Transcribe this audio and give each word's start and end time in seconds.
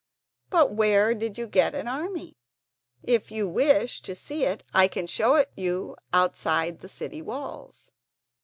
"But 0.49 0.71
where 0.73 1.13
did 1.13 1.37
you 1.37 1.45
get 1.45 1.73
your 1.75 1.87
army?" 1.87 2.35
"If 3.03 3.29
you 3.29 3.47
wish 3.47 4.01
to 4.01 4.15
see 4.15 4.45
it, 4.45 4.63
I 4.73 4.87
can 4.87 5.05
show 5.05 5.35
it 5.35 5.51
you 5.55 5.95
outside 6.11 6.79
the 6.79 6.89
city 6.89 7.21
walls." 7.21 7.91